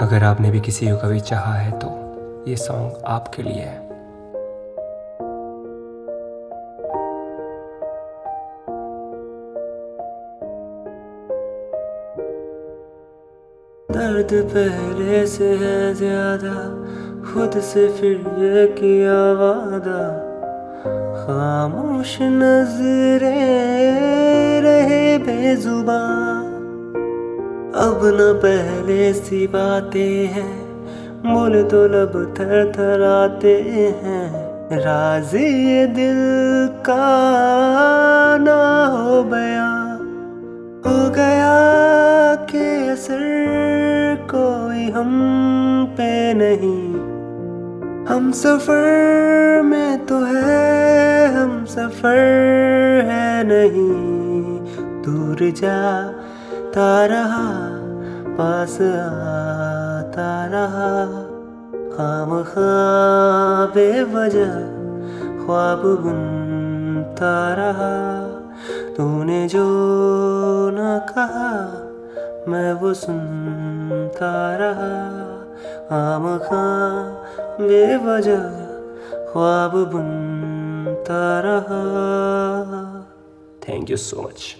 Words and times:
अगर 0.00 0.24
आपने 0.24 0.50
भी 0.50 0.60
किसी 0.60 0.86
को 0.86 0.96
कभी 0.96 1.20
चाहा 1.20 1.52
है 1.54 1.70
तो 1.78 1.88
ये 2.48 2.56
सॉन्ग 2.56 3.02
आपके 3.06 3.42
लिए 3.42 3.62
है। 3.62 3.78
दर्द 13.88 14.32
पहले 14.52 15.26
से 15.26 15.48
है 15.56 15.94
ज़्यादा, 15.94 16.56
खुद 17.24 17.60
से 17.60 17.88
फिर 17.88 18.16
ये 18.38 18.66
किया 18.66 19.20
वादा। 19.32 20.02
खामोश 21.20 22.16
नजरे 22.22 23.34
रहे 24.60 25.18
बेजुबा 25.18 26.00
अब 27.80 28.00
न 28.04 28.32
पहले 28.34 29.12
सी 29.12 29.46
बातें 29.46 30.26
हैं। 30.26 30.70
बोले 31.24 31.62
तो 31.62 31.86
लब 31.86 32.34
थर 32.38 32.72
थर 32.76 33.02
आते 33.02 33.54
हैं। 34.02 34.50
राज़ी 34.78 35.44
ये 35.70 35.86
दिल 35.86 36.18
का 36.80 37.06
ना 38.40 38.84
हो 38.86 39.22
गया 39.24 39.68
हो 40.86 41.10
गया 41.10 41.54
के 42.34 42.88
असर 42.88 43.24
कोई 44.30 44.90
हम 44.90 45.10
पे 45.98 46.34
नहीं। 46.34 46.94
हम 48.06 48.30
सफ़र 48.32 49.62
में 49.62 50.06
तो 50.06 50.20
है, 50.24 51.34
हम 51.34 51.64
सफ़र 51.64 52.18
है 53.10 53.44
नहीं। 53.44 53.90
दूर 55.02 55.50
जाता 55.50 57.06
रहा 57.06 57.79
पास 58.40 58.80
आता 58.80 60.46
रहा। 60.46 61.06
खाम 61.96 62.30
बेवजह 63.66 64.54
ख्वाब 65.44 65.82
बुनता 65.82 67.54
रहा। 67.54 67.90
तूने 68.96 69.48
जो 69.48 69.64
न 70.70 71.00
कहा, 71.08 71.50
मैं 72.48 72.72
वो 72.72 72.94
सुनता 72.94 74.56
रहा। 74.56 75.20
खाम 75.90 76.38
खा 76.38 76.64
बेवजह 77.60 78.48
ख्वाब 79.32 79.72
बुनता 79.92 81.40
रहा। 81.40 81.82
Thank 83.68 83.90
you 83.90 83.96
so 83.96 84.22
much 84.22 84.56